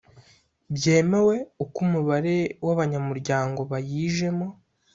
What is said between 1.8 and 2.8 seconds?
umubare w